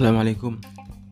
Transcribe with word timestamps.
Assalamualaikum. 0.00 0.56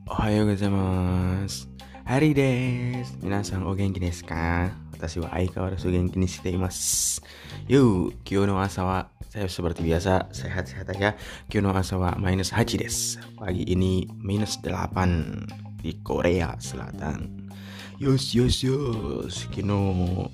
Ohayo 0.08 0.48
gozaimasu. 0.48 1.68
Hari 2.08 2.32
des 2.32 3.04
Minasan 3.20 3.68
o 3.68 3.76
genki 3.76 4.00
desu 4.00 4.24
ka? 4.24 4.72
Watashi 4.96 5.20
wa 5.20 5.28
aikawarazu 5.28 5.92
genki 5.92 6.16
ni 6.16 6.24
shite 6.24 6.48
imasu 6.56 7.20
Yuk, 7.68 8.16
kyo 8.24 8.48
no 8.48 8.56
asa 8.56 8.88
wa 8.88 9.12
Saya 9.28 9.44
seperti 9.44 9.84
biasa 9.84 10.32
Sehat-sehat 10.32 10.88
aja. 10.88 11.12
Kyo 11.52 11.60
no 11.60 11.76
asa 11.76 12.00
wa 12.00 12.16
minus 12.16 12.48
hachi 12.48 12.80
des 12.80 13.20
Pagi 13.36 13.68
ini 13.68 14.08
minus 14.24 14.56
8 14.64 15.84
Di 15.84 16.00
Korea 16.00 16.56
Selatan. 16.56 17.52
Yos, 18.00 18.32
yos, 18.32 18.64
yos. 18.64 19.52
Kino 19.52 20.32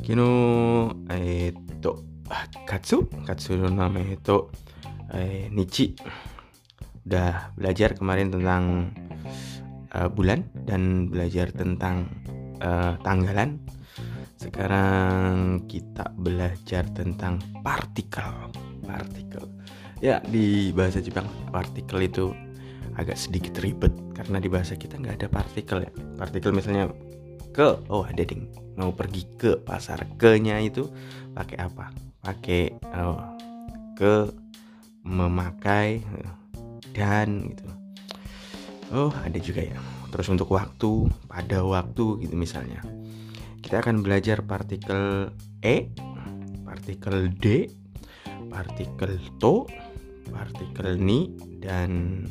Kino 0.00 0.28
Eto 1.12 2.08
Katsu? 2.64 3.04
Katsu 3.28 3.60
no 3.60 3.68
nama 3.68 4.00
itu 4.00 4.48
eh, 5.12 5.52
Nichi 5.52 5.92
udah 7.06 7.54
belajar 7.58 7.98
kemarin 7.98 8.30
tentang 8.30 8.94
uh, 9.94 10.08
bulan 10.08 10.46
dan 10.66 11.10
belajar 11.10 11.50
tentang 11.50 12.08
uh, 12.62 12.94
tanggalan. 13.02 13.58
Sekarang 14.38 15.62
kita 15.70 16.10
belajar 16.18 16.86
tentang 16.90 17.38
partikel. 17.62 18.50
Partikel. 18.82 19.46
Ya 20.02 20.18
di 20.26 20.74
bahasa 20.74 20.98
Jepang 20.98 21.30
partikel 21.54 22.02
itu 22.02 22.34
agak 22.98 23.14
sedikit 23.14 23.62
ribet 23.62 23.94
karena 24.18 24.42
di 24.42 24.50
bahasa 24.50 24.74
kita 24.74 24.98
nggak 24.98 25.22
ada 25.22 25.28
partikel 25.30 25.86
ya. 25.86 25.92
Partikel 26.18 26.50
misalnya 26.50 26.90
ke, 27.54 27.78
oh 27.86 28.02
ada 28.02 28.22
ding. 28.26 28.50
Mau 28.74 28.90
pergi 28.90 29.28
ke 29.38 29.60
pasar 29.62 30.02
ke-nya 30.18 30.58
itu 30.58 30.90
pakai 31.36 31.56
apa? 31.62 31.94
Pakai 32.24 32.74
oh, 32.98 33.20
ke 33.94 34.26
memakai 35.06 36.02
dan 36.92 37.50
gitu 37.52 37.82
oh 38.92 39.12
ada 39.24 39.38
juga 39.40 39.64
ya. 39.64 39.78
Terus 40.12 40.28
untuk 40.28 40.52
waktu 40.52 41.08
pada 41.24 41.64
waktu 41.64 42.20
gitu 42.28 42.36
misalnya. 42.36 42.84
Kita 43.64 43.80
akan 43.80 44.04
belajar 44.04 44.44
partikel 44.44 45.32
e 45.64 45.88
partikel 46.62 47.32
d 47.32 47.72
partikel 48.52 49.16
to 49.40 49.64
partikel 50.28 51.00
ni 51.00 51.32
dan 51.64 52.22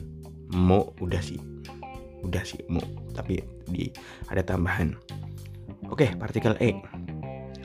mo 0.54 0.94
udah 1.02 1.20
sih. 1.20 1.42
Udah 2.22 2.46
sih 2.46 2.62
mo 2.70 2.86
tapi 3.18 3.42
di 3.66 3.90
ada 4.30 4.46
tambahan. 4.46 4.94
Oke 5.90 6.14
partikel 6.14 6.54
e 6.62 6.78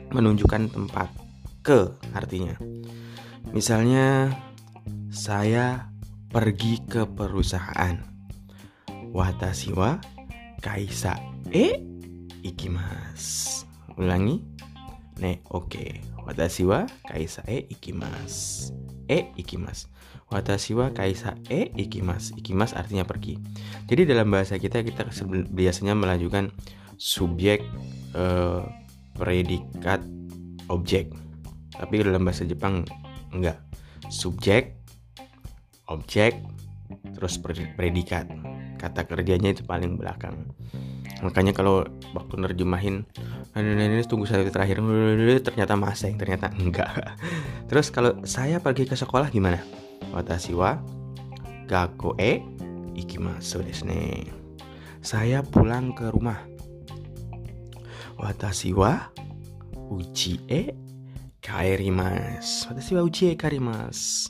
menunjukkan 0.09 0.73
tempat 0.73 1.13
ke 1.61 1.93
artinya. 2.17 2.57
Misalnya 3.53 4.33
saya 5.13 5.91
pergi 6.27 6.83
ke 6.83 7.07
perusahaan. 7.07 8.03
Watashi 9.15 9.71
wa 9.73 9.97
kaisa 10.59 11.15
e 11.49 11.79
ikimasu. 12.43 13.65
Ulangi. 13.97 14.43
Ne, 15.17 15.41
oke. 15.49 16.03
Watashi 16.27 16.67
wa 16.67 16.85
kaisa 17.07 17.41
e 17.47 17.65
ikimasu. 17.71 18.75
E 19.07 19.31
ikimasu. 19.39 19.87
Watashi 20.27 20.75
wa 20.75 20.91
kaisa 20.91 21.39
e 21.47 21.71
ikimasu. 21.73 22.35
Ikimasu 22.37 22.75
artinya 22.75 23.07
pergi. 23.07 23.39
Jadi 23.87 24.05
dalam 24.05 24.29
bahasa 24.29 24.59
kita 24.59 24.83
kita 24.83 25.07
biasanya 25.49 25.95
melajukan 25.95 26.51
subjek 26.99 27.63
eh, 28.13 28.61
predikat 29.15 30.03
objek. 30.67 31.09
Tapi 31.73 31.93
dalam 32.03 32.21
bahasa 32.27 32.43
Jepang 32.43 32.83
enggak. 33.33 33.57
Subjek 34.11 34.76
objek 35.87 36.39
terus 37.15 37.39
predikat. 37.75 38.27
Kata 38.77 39.03
kerjanya 39.09 39.51
itu 39.51 39.65
paling 39.65 39.97
belakang. 39.97 40.53
Makanya 41.25 41.49
kalau 41.49 41.81
waktu 42.13 42.35
nerjemahin 42.37 43.09
ini 43.57 44.05
tunggu 44.05 44.29
satu 44.29 44.45
terakhir. 44.53 44.79
Ternyata 45.41 45.73
masing 45.73 46.13
ternyata 46.21 46.53
enggak. 46.53 47.17
Terus 47.69 47.89
kalau 47.89 48.21
saya 48.21 48.61
pergi 48.61 48.85
ke 48.85 48.93
sekolah 48.93 49.33
gimana? 49.33 49.57
Watashi 50.13 50.53
wa 50.53 50.77
e 52.21 52.31
ikimasu 52.95 53.59
desu 53.65 53.89
ne 53.89 54.29
saya 55.01 55.41
pulang 55.41 55.97
ke 55.97 56.05
rumah. 56.13 56.37
Watashi 58.21 58.77
wa 58.77 59.09
uchi 59.89 60.37
e 60.45 60.69
kaerimasu 61.41 62.69
watashi 62.69 62.93
wa 62.93 63.01
uchi 63.01 63.23
e 63.31 63.33
kaerimasu 63.33 64.29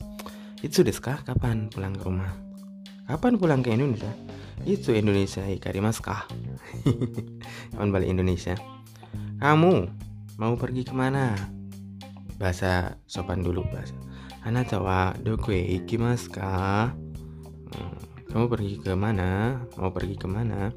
itu 0.65 0.81
kah 0.97 1.21
kapan 1.21 1.69
pulang 1.69 1.93
ke 1.93 2.01
rumah? 2.01 2.33
Kapan 3.05 3.37
pulang 3.37 3.61
ke 3.61 3.69
Indonesia? 3.69 4.09
Itu 4.65 4.89
Indonesia 4.89 5.45
ikarimas 5.45 6.01
kah? 6.01 6.25
kapan 7.77 7.89
balik 7.93 8.09
Indonesia? 8.09 8.57
Kamu 9.37 9.73
mau 10.41 10.53
pergi 10.57 10.81
ke 10.81 10.97
mana? 10.97 11.37
Bahasa 12.41 12.97
sopan 13.05 13.45
dulu 13.45 13.61
bahasa. 13.69 13.93
Anak 14.49 14.73
wa 14.81 15.13
dokue 15.21 15.61
ikimas 15.77 16.25
kah? 16.25 16.89
Hmm, 17.73 17.97
kamu 18.33 18.45
pergi 18.49 18.73
ke 18.81 18.97
mana? 18.97 19.61
Mau 19.77 19.93
pergi 19.93 20.17
ke 20.17 20.25
mana? 20.25 20.73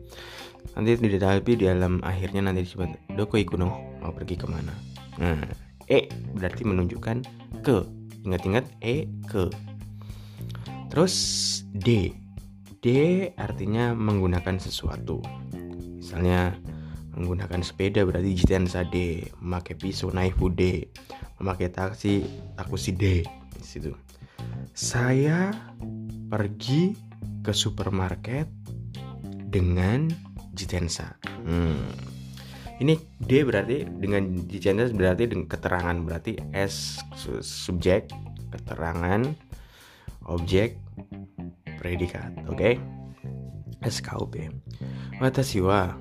Nanti 0.76 0.90
di 1.00 1.16
tapi 1.16 1.56
di 1.56 1.64
dalam 1.64 2.04
akhirnya 2.04 2.52
nanti 2.52 2.68
disebut 2.68 3.16
doko 3.16 3.40
ikuno 3.40 3.96
mau 4.04 4.12
pergi 4.12 4.36
ke 4.36 4.44
mana? 4.44 4.76
Nah, 5.16 5.40
e 5.88 6.04
berarti 6.36 6.62
menunjukkan 6.68 7.16
ke. 7.64 7.78
Ingat-ingat 8.20 8.68
e 8.84 9.08
ke 9.24 9.48
Terus 10.90 11.14
D. 11.70 12.10
D 12.82 12.86
artinya 13.38 13.94
menggunakan 13.94 14.58
sesuatu. 14.58 15.22
Misalnya 16.02 16.58
menggunakan 17.14 17.62
sepeda 17.62 18.02
berarti 18.02 18.34
jitensa 18.34 18.82
D, 18.82 19.22
memakai 19.38 19.78
pisau 19.78 20.10
naifu 20.10 20.50
D, 20.50 20.90
memakai 21.38 21.70
taksi 21.70 22.26
takusi 22.58 22.90
D 22.96 23.22
di 23.54 23.64
situ. 23.64 23.94
Saya 24.74 25.54
pergi 26.26 26.96
ke 27.44 27.52
supermarket 27.54 28.50
dengan 29.50 30.10
jitensa. 30.56 31.14
Hmm. 31.46 31.86
Ini 32.80 32.96
D 33.20 33.44
berarti 33.44 33.84
dengan 33.84 34.32
jitensa 34.48 34.88
berarti 34.90 35.28
dengan 35.28 35.46
keterangan 35.46 35.96
berarti 36.00 36.40
S 36.56 36.98
subjek 37.44 38.08
keterangan 38.50 39.49
objek 40.28 40.76
predikat 41.80 42.32
oke? 42.48 42.58
Okay? 42.58 42.74
SKUP 43.80 44.36
Watashi 45.20 45.60
wa 45.60 45.96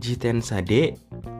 jitensa 0.00 0.60
de 0.64 0.96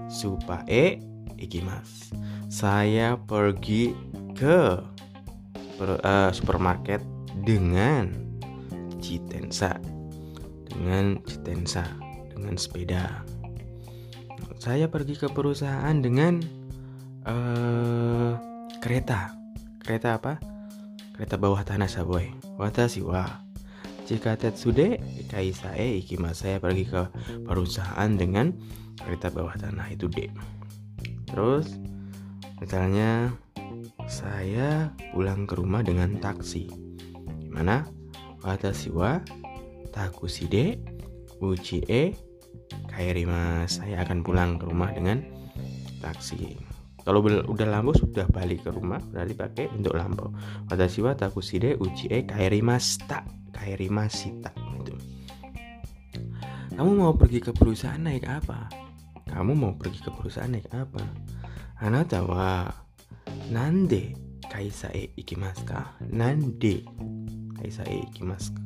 supae 0.08 1.00
ikimasu. 1.40 2.16
Saya 2.52 3.16
pergi 3.16 3.96
ke 4.36 4.80
per, 5.80 5.90
uh, 6.04 6.30
supermarket 6.32 7.00
dengan 7.42 8.12
jitensa 9.00 9.80
dengan 10.68 11.16
jitensa 11.24 11.84
dengan 12.32 12.54
sepeda. 12.60 13.24
Saya 14.60 14.88
pergi 14.88 15.16
ke 15.16 15.28
perusahaan 15.28 15.96
dengan 16.00 16.40
uh, 17.28 18.32
kereta. 18.80 19.32
Kereta 19.84 20.16
apa 20.16 20.53
kereta 21.14 21.38
bawah 21.38 21.62
tanah 21.62 21.86
Saboy. 21.86 22.34
Watashi 22.58 23.06
wa 23.06 23.22
jika 24.04 24.34
Tetsude 24.34 24.98
Kaisae 25.30 26.02
Ikimasu 26.02 26.44
saya 26.44 26.56
pergi 26.58 26.84
ke 26.90 27.08
perusahaan 27.46 28.10
dengan 28.18 28.50
kereta 28.98 29.30
bawah 29.30 29.54
tanah 29.54 29.94
itu 29.94 30.10
D. 30.10 30.28
Terus 31.30 31.78
misalnya 32.58 33.30
saya 34.10 34.90
pulang 35.14 35.46
ke 35.46 35.54
rumah 35.54 35.86
dengan 35.86 36.18
taksi. 36.18 36.66
Gimana? 37.46 37.86
Watashi 38.42 38.90
wa 38.90 39.22
takuside 39.94 40.82
uchi 41.38 41.80
e 41.86 42.18
kairimasu. 42.90 43.86
Saya 43.86 44.02
akan 44.02 44.26
pulang 44.26 44.58
ke 44.58 44.66
rumah 44.66 44.90
dengan 44.90 45.22
taksi. 46.02 46.73
Kalau 47.04 47.20
udah 47.20 47.68
lampu 47.68 47.92
sudah 48.00 48.24
balik 48.32 48.64
ke 48.64 48.72
rumah 48.72 48.96
berarti 49.12 49.36
pakai 49.36 49.64
bentuk 49.68 49.92
lampu. 49.92 50.32
Watashi 50.72 51.04
wa 51.04 51.12
takuside 51.12 51.76
uchi 51.76 52.08
e 52.08 52.24
kairimashita. 52.24 53.28
Kairimashita 53.52 54.50
gitu. 54.80 54.96
Kamu 56.74 56.90
mau 56.96 57.12
pergi 57.12 57.44
ke 57.44 57.52
perusahaan 57.52 58.00
naik 58.00 58.24
apa? 58.24 58.72
Kamu 59.28 59.52
mau 59.52 59.76
pergi 59.76 60.00
ke 60.00 60.10
perusahaan 60.10 60.48
naik 60.48 60.72
apa? 60.72 61.04
Anata 61.84 62.24
wa 62.24 62.64
nande 63.52 64.16
kaisa 64.48 64.88
e 64.96 65.12
ikimasu 65.20 65.68
ka? 65.68 66.00
Nande 66.08 66.88
kaisa 67.60 67.84
e 67.84 68.00
ikimasu 68.08 68.56
ka? 68.56 68.64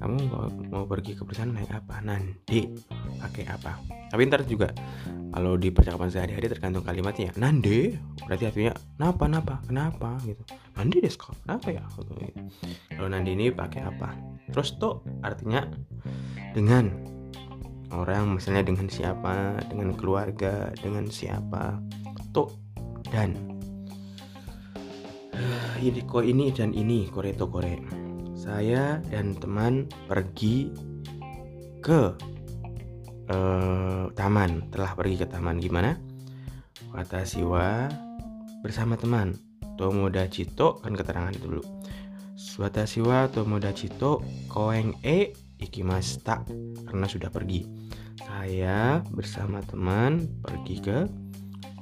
Kamu 0.00 0.16
mau, 0.30 0.46
mau 0.70 0.84
pergi 0.86 1.18
ke 1.18 1.26
perusahaan 1.26 1.52
naik 1.52 1.74
apa? 1.74 2.00
Nande 2.06 2.70
pakai 3.20 3.44
apa? 3.52 3.76
Tapi 4.08 4.20
ntar 4.26 4.42
juga 4.48 4.72
kalau 5.30 5.54
di 5.54 5.70
percakapan 5.70 6.10
sehari-hari 6.10 6.50
tergantung 6.50 6.82
kalimatnya 6.82 7.30
nande 7.38 7.94
berarti 8.26 8.50
artinya 8.50 8.72
kenapa 8.98 9.22
kenapa 9.30 9.54
kenapa 9.68 10.10
gitu 10.26 10.42
Nandi 10.80 10.96
desu 11.04 11.20
ka? 11.20 11.36
Apa 11.44 11.68
ya? 11.76 11.84
Kalau 12.96 13.08
Nandi 13.12 13.36
ini 13.36 13.52
pakai 13.52 13.84
apa? 13.84 14.16
Terus 14.48 14.80
to 14.80 15.04
artinya 15.20 15.68
dengan 16.56 16.88
orang 17.92 18.32
misalnya 18.32 18.64
dengan 18.64 18.88
siapa, 18.88 19.60
dengan 19.68 19.92
keluarga, 19.92 20.72
dengan 20.80 21.04
siapa. 21.12 21.76
To 22.32 22.48
dan 23.12 23.36
ini 25.84 26.00
kok 26.08 26.24
ini 26.24 26.48
dan 26.48 26.72
ini 26.72 27.12
kore 27.12 27.36
to 27.36 27.44
kore. 27.44 27.76
Saya 28.40 29.04
dan 29.12 29.36
teman 29.36 29.84
pergi 30.08 30.72
ke 31.84 32.16
uh, 33.30 34.10
taman, 34.12 34.68
telah 34.74 34.92
pergi 34.98 35.22
ke 35.22 35.26
taman 35.30 35.62
gimana? 35.62 35.94
Kata 36.90 37.22
Siwa 37.22 37.86
bersama 38.60 38.98
teman 38.98 39.38
Tomodachi 39.80 40.44
to 40.44 40.76
kan 40.84 40.92
keterangan 40.92 41.32
dulu. 41.40 41.64
Watashi 42.60 43.00
wa 43.00 43.24
tomodachi 43.32 43.88
to 43.96 44.20
koeng 44.52 44.92
e 45.00 45.32
ikimashita 45.56 46.44
karena 46.84 47.06
sudah 47.08 47.32
pergi. 47.32 47.64
Saya 48.20 49.00
bersama 49.08 49.64
teman 49.64 50.28
pergi 50.44 50.76
ke 50.84 51.08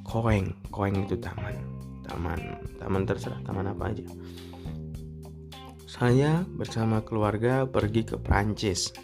koeng. 0.07 0.55
Koeng 0.71 1.03
itu 1.03 1.19
taman. 1.19 1.59
Taman, 2.07 2.39
taman 2.79 3.03
terserah 3.03 3.43
taman 3.43 3.67
apa 3.75 3.91
aja. 3.91 4.07
Saya 5.91 6.47
bersama 6.47 7.03
keluarga 7.03 7.67
pergi 7.67 8.07
ke 8.07 8.15
Prancis. 8.23 8.95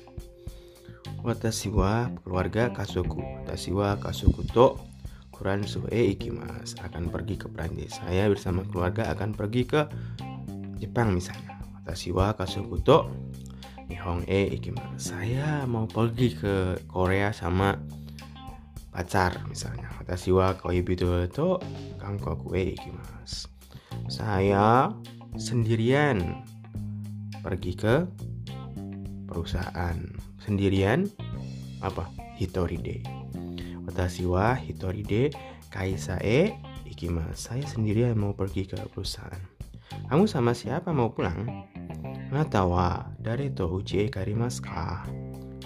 Watashi 1.24 1.72
wa 1.72 2.12
keluarga 2.20 2.68
Kasuku. 2.68 3.16
Watashi 3.40 3.72
wa 3.72 3.96
Kasuku 3.96 4.44
to 4.52 4.76
Kuran 5.32 5.64
Suhe 5.64 6.14
Ikimas 6.14 6.76
akan 6.84 7.08
pergi 7.08 7.40
ke 7.40 7.48
Prancis. 7.48 7.96
Saya 7.96 8.30
bersama 8.30 8.62
keluarga 8.68 9.10
akan 9.10 9.32
pergi 9.32 9.64
ke 9.64 9.88
Jepang 10.78 11.16
misalnya. 11.16 11.58
Watashi 11.80 12.12
wa 12.12 12.36
kasukuto 12.36 13.10
Nihong 13.90 14.28
e 14.30 14.52
Ikimas. 14.52 15.00
Saya 15.10 15.64
mau 15.64 15.90
pergi 15.90 16.36
ke 16.36 16.78
Korea 16.86 17.32
sama 17.32 17.74
pacar 18.94 19.42
misalnya. 19.50 19.90
Watashi 19.96 20.30
wa 20.30 20.54
koibito 20.54 21.08
to 21.32 21.56
Kangkoku 21.98 22.54
e 22.54 22.78
Ikimas. 22.78 23.48
Saya 24.06 24.92
sendirian 25.34 26.46
pergi 27.42 27.72
ke 27.74 28.06
perusahaan 29.26 29.98
sendirian 30.44 31.08
apa 31.80 32.08
hitoride 32.36 33.00
Watashi 33.84 34.24
wa 34.24 34.56
hitoride 34.56 35.32
kaisae 35.68 36.56
ikimasu. 36.88 37.36
Saya 37.36 37.64
sendirian 37.68 38.16
mau 38.16 38.32
pergi 38.32 38.64
ke 38.64 38.80
perusahaan. 38.88 39.40
Kamu 40.08 40.24
sama 40.24 40.56
siapa 40.56 40.88
mau 40.96 41.12
pulang? 41.12 41.68
Nata 42.32 42.64
wa 42.64 43.04
dari 43.20 43.52
to 43.52 43.68
uchi 43.68 44.08
karimasu 44.08 44.64
ka? 44.64 45.04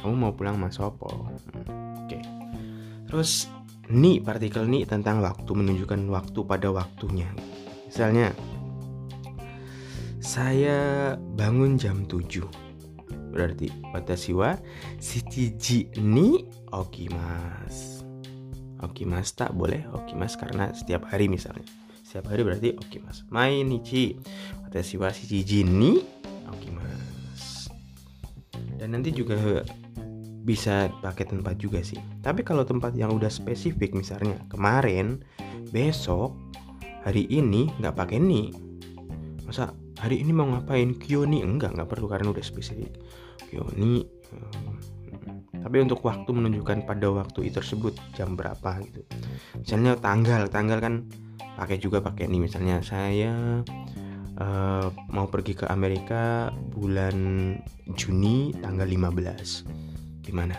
Kamu 0.02 0.14
mau 0.18 0.32
pulang 0.34 0.58
mas 0.58 0.82
opo? 0.82 1.30
Hmm, 1.30 2.04
Oke. 2.04 2.18
Terus 3.06 3.46
ni 3.88 4.18
partikel 4.18 4.66
ni 4.66 4.82
tentang 4.82 5.22
waktu 5.22 5.48
menunjukkan 5.54 6.02
waktu 6.10 6.38
pada 6.42 6.74
waktunya. 6.74 7.30
Misalnya 7.86 8.34
saya 10.18 11.14
bangun 11.38 11.78
jam 11.78 12.04
7 12.04 12.67
berarti 13.30 13.70
watashi 13.92 14.32
wa 14.34 14.56
shichiji 14.98 15.88
ni 16.00 16.44
Oke 18.78 19.02
mas 19.02 19.34
tak 19.34 19.50
boleh 19.58 19.82
oke 19.90 20.14
mas 20.14 20.38
karena 20.38 20.70
setiap 20.70 21.06
hari 21.10 21.26
misalnya. 21.26 21.66
Setiap 22.06 22.30
hari 22.30 22.46
berarti 22.46 22.78
oke 22.78 22.96
mas 23.02 23.26
mainichi. 23.28 24.18
Watashi 24.62 24.96
wa 24.96 25.10
shichiji 25.10 25.66
ni 25.66 25.98
oke 26.46 26.68
mas 26.70 26.98
dan 28.78 28.94
nanti 28.94 29.10
juga 29.10 29.66
bisa 30.46 30.88
pakai 31.02 31.28
tempat 31.28 31.58
juga 31.60 31.82
sih. 31.82 31.98
Tapi 32.22 32.46
kalau 32.46 32.64
tempat 32.64 32.94
yang 32.94 33.12
udah 33.12 33.28
spesifik 33.28 33.92
misalnya 33.92 34.38
kemarin 34.48 35.20
besok 35.74 36.32
hari 37.04 37.26
ini 37.28 37.68
nggak 37.82 37.98
pakai 37.98 38.22
ni. 38.22 38.54
Masa 39.44 39.74
hari 39.98 40.22
ini 40.22 40.30
mau 40.30 40.46
ngapain? 40.48 40.96
Kyoni 40.96 41.42
enggak 41.42 41.74
nggak 41.74 41.90
perlu 41.90 42.06
karena 42.06 42.30
udah 42.30 42.44
spesifik. 42.44 42.94
Kyoni 43.50 44.18
tapi 45.58 45.76
untuk 45.82 46.00
waktu 46.06 46.30
menunjukkan 46.30 46.86
pada 46.86 47.10
waktu 47.10 47.50
itu 47.50 47.58
tersebut 47.58 47.98
jam 48.14 48.38
berapa 48.38 48.78
gitu. 48.88 49.02
Misalnya 49.58 49.98
tanggal 49.98 50.46
tanggal 50.48 50.78
kan 50.78 50.94
pakai 51.58 51.76
juga 51.82 51.98
pakai 51.98 52.30
nih 52.30 52.40
misalnya 52.46 52.78
saya 52.80 53.60
uh, 54.38 54.86
mau 55.10 55.26
pergi 55.26 55.58
ke 55.58 55.66
Amerika 55.66 56.54
bulan 56.54 57.58
Juni 57.98 58.54
tanggal 58.62 58.86
15 58.86 60.24
gimana? 60.24 60.54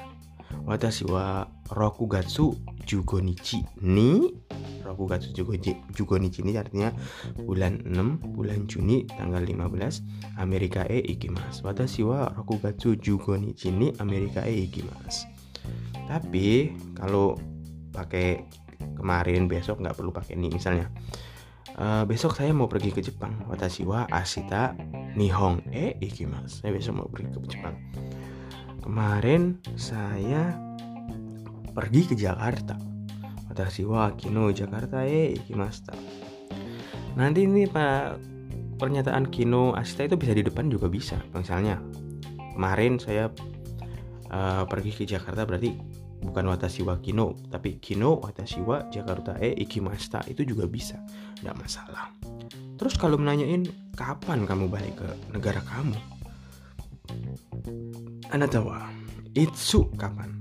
Watashi 0.67 1.07
wa 1.07 1.47
rokugatsu 1.71 2.53
jugonichi 2.89 3.61
ni 3.85 4.33
Rokugatsu 4.81 5.29
Jugonichi 5.93 6.41
ini 6.41 6.57
artinya 6.57 6.89
bulan 7.45 7.85
6 7.85 8.33
bulan 8.33 8.65
Juni 8.65 9.05
tanggal 9.05 9.45
15 9.45 10.41
Amerika 10.41 10.89
e 10.89 11.05
ikimasu 11.05 11.69
watashi 11.69 12.01
wa 12.01 12.33
Rokugatsu 12.33 12.97
Jugonichi 12.97 13.69
ni 13.69 13.93
Amerika 14.01 14.41
e 14.49 14.65
ikimasu 14.65 15.29
tapi 16.09 16.73
kalau 16.97 17.37
pakai 17.93 18.41
kemarin 18.97 19.45
besok 19.45 19.83
nggak 19.83 19.95
perlu 19.95 20.09
pakai 20.09 20.33
ini 20.33 20.49
misalnya. 20.49 20.89
Uh, 21.79 22.03
besok 22.03 22.35
saya 22.35 22.51
mau 22.51 22.67
pergi 22.67 22.91
ke 22.91 22.99
Jepang. 22.99 23.45
Watashi 23.47 23.87
wa 23.87 24.03
asita 24.11 24.75
nihong 25.15 25.63
e 25.71 25.95
ikimasu 26.01 26.65
saya 26.65 26.73
besok 26.75 26.93
mau 26.97 27.07
pergi 27.07 27.29
ke 27.29 27.39
Jepang. 27.45 27.75
Kemarin 28.83 29.61
saya 29.77 30.57
pergi 31.79 32.11
ke 32.11 32.15
Jakarta 32.19 32.75
Watashi 33.59 33.83
wa 33.83 34.13
kino 34.13 34.53
Jakarta 34.53 35.03
e 35.03 35.35
ikimasta. 35.35 35.91
Nanti 37.17 37.43
ini 37.43 37.65
Pak 37.65 38.21
pernyataan 38.79 39.27
kino 39.27 39.73
asita 39.75 40.07
itu 40.07 40.15
bisa 40.15 40.31
di 40.31 40.45
depan 40.45 40.71
juga 40.71 40.87
bisa. 40.87 41.19
Misalnya 41.35 41.81
kemarin 42.55 43.01
saya 43.01 43.27
uh, 44.31 44.63
pergi 44.63 44.91
ke 44.95 45.03
Jakarta 45.03 45.43
berarti 45.43 45.75
bukan 46.23 46.51
watashi 46.51 46.87
wa 46.87 46.99
kino 47.03 47.35
tapi 47.51 47.83
kino 47.83 48.21
watashi 48.21 48.63
wa 48.63 48.87
Jakarta 48.87 49.35
e 49.41 49.59
ikimasta 49.59 50.23
itu 50.31 50.47
juga 50.47 50.69
bisa. 50.69 50.95
Tidak 51.41 51.55
masalah. 51.59 52.15
Terus 52.79 52.95
kalau 52.95 53.19
menanyain 53.19 53.67
kapan 53.97 54.47
kamu 54.47 54.71
balik 54.71 54.95
ke 54.95 55.09
negara 55.35 55.59
kamu? 55.67 55.99
Anatawa, 58.31 58.87
itsu 59.35 59.89
kapan? 59.99 60.38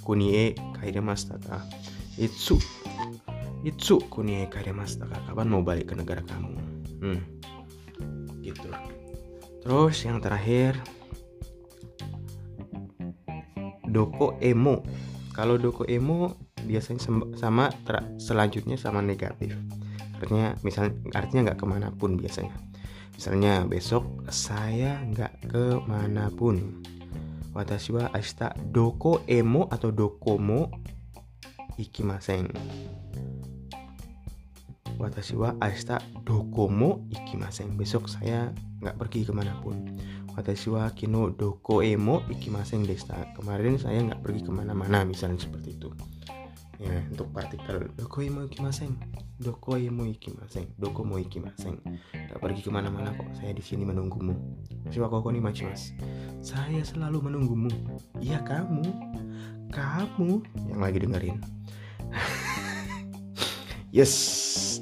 Kunie 0.00 0.56
kairemasta 0.78 1.36
ka? 1.42 1.62
Itsu. 2.20 2.60
Itsu 3.60 4.00
kunie 4.08 4.48
karemasta 4.48 5.04
Kapan 5.28 5.48
mau 5.52 5.60
balik 5.60 5.92
ke 5.92 5.94
negara 5.96 6.24
kamu? 6.24 6.52
Hmm. 7.04 7.20
Gitu. 8.40 8.68
Terus 9.60 9.96
yang 10.04 10.20
terakhir. 10.20 10.80
Doko 13.90 14.38
emo. 14.40 14.80
Kalau 15.36 15.60
doko 15.60 15.84
emo 15.84 16.36
biasanya 16.64 17.00
sama 17.36 17.72
selanjutnya 18.20 18.76
sama 18.80 19.04
negatif. 19.04 19.56
Artinya 20.20 20.52
misalnya 20.60 20.92
artinya 21.16 21.50
nggak 21.50 21.58
ke 21.60 21.66
mana 21.66 21.88
pun 21.92 22.16
biasanya. 22.20 22.52
Misalnya 23.16 23.64
besok 23.68 24.24
saya 24.32 25.00
nggak 25.04 25.52
ke 25.52 25.64
mana 25.84 26.32
pun 26.32 26.80
watashi 27.54 27.92
wa 27.92 28.10
ashita 28.14 28.54
doko 28.70 29.22
emo 29.26 29.66
atau 29.70 29.90
dokomo 29.90 30.70
ikimasen. 31.78 32.50
Watashi 35.00 35.34
wa 35.36 35.56
ashita 35.58 35.98
dokomo 36.22 37.08
ikimasen. 37.10 37.74
Besok 37.74 38.06
saya 38.06 38.52
nggak 38.84 38.96
pergi 39.00 39.26
ke 39.26 39.32
mana 39.32 39.56
pun. 39.64 39.96
Watashi 40.36 40.70
wa 40.70 40.86
kino 40.92 41.32
doko 41.32 41.82
emo 41.82 42.22
ikimasen 42.28 42.84
desta. 42.86 43.16
Kemarin 43.34 43.80
saya 43.80 43.98
nggak 44.04 44.20
pergi 44.22 44.46
ke 44.46 44.50
mana-mana 44.52 45.02
misalnya 45.02 45.40
seperti 45.40 45.80
itu. 45.80 45.88
Ya 46.80 47.00
untuk 47.12 47.32
partikel 47.32 47.92
doko 47.96 48.20
emo 48.24 48.44
ikimasen 48.46 48.96
Doko 49.40 49.80
emo 49.80 50.04
ikimasen 50.04 50.68
Doko 50.76 51.00
mo 51.00 51.16
ikimasen 51.16 51.80
Gak 52.12 52.38
pergi 52.44 52.60
ke 52.60 52.68
mana-mana 52.68 53.16
kok. 53.16 53.32
Saya 53.40 53.56
di 53.56 53.64
sini 53.64 53.88
menunggumu. 53.88 54.36
Siwa 54.92 55.08
koko 55.08 55.32
nih 55.32 55.40
mas 55.40 55.56
Saya 56.44 56.84
selalu 56.84 57.24
menunggumu. 57.24 57.72
Iya 58.20 58.44
kamu. 58.44 58.84
Kamu 59.72 60.44
yang 60.68 60.80
lagi 60.84 60.98
dengerin. 61.00 61.40
Yes. 63.90 64.78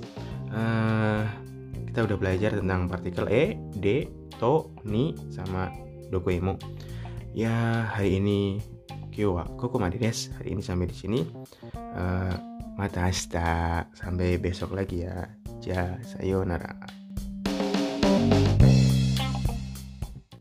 Uh, 0.52 1.24
kita 1.88 2.04
udah 2.04 2.16
belajar 2.20 2.52
tentang 2.52 2.92
partikel 2.92 3.24
e 3.32 3.56
d 3.72 4.04
to 4.36 4.68
ni 4.84 5.16
sama 5.32 5.72
dokoemo 6.12 6.60
ya 7.32 7.88
hari 7.88 8.20
ini 8.20 8.60
kyo 9.08 9.40
wa 9.40 9.48
kokomade 9.56 9.96
desu 9.96 10.28
hari 10.36 10.52
ini 10.52 10.60
sampai 10.60 10.92
di 10.92 10.96
sini. 10.96 11.20
Uh, 11.72 12.36
mata 12.78 13.10
hasta 13.10 13.82
sampai 13.92 14.38
besok 14.38 14.78
lagi 14.78 15.02
ya. 15.02 15.26
Ja 15.58 15.98
sayonara 16.06 16.78